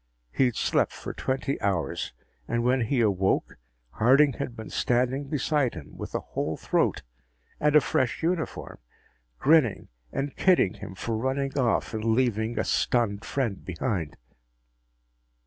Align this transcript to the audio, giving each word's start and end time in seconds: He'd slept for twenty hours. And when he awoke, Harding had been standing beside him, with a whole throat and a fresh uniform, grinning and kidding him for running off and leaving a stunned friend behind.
He'd 0.31 0.55
slept 0.55 0.93
for 0.93 1.13
twenty 1.13 1.61
hours. 1.61 2.11
And 2.47 2.63
when 2.63 2.81
he 2.85 3.01
awoke, 3.01 3.57
Harding 3.91 4.33
had 4.33 4.55
been 4.55 4.71
standing 4.71 5.25
beside 5.29 5.75
him, 5.75 5.95
with 5.95 6.15
a 6.15 6.19
whole 6.19 6.57
throat 6.57 7.03
and 7.59 7.75
a 7.75 7.81
fresh 7.81 8.23
uniform, 8.23 8.79
grinning 9.37 9.89
and 10.11 10.35
kidding 10.35 10.73
him 10.73 10.95
for 10.95 11.15
running 11.15 11.55
off 11.55 11.93
and 11.93 12.03
leaving 12.03 12.57
a 12.57 12.63
stunned 12.63 13.23
friend 13.25 13.63
behind. 13.63 14.17